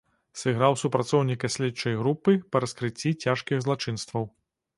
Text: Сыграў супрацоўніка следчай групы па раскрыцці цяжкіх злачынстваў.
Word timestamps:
Сыграў 0.41 0.77
супрацоўніка 0.83 1.49
следчай 1.55 1.99
групы 2.01 2.31
па 2.55 2.63
раскрыцці 2.65 3.13
цяжкіх 3.27 3.57
злачынстваў. 3.69 4.29